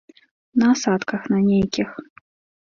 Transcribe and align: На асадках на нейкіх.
На 0.61 0.69
асадках 0.75 1.27
на 1.35 1.39
нейкіх. 1.51 1.89